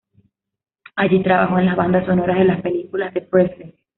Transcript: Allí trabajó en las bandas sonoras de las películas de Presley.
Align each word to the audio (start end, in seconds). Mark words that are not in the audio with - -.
Allí 0.95 1.21
trabajó 1.21 1.59
en 1.59 1.67
las 1.67 1.75
bandas 1.75 2.07
sonoras 2.07 2.39
de 2.39 2.45
las 2.45 2.61
películas 2.63 3.13
de 3.13 3.21
Presley. 3.21 3.75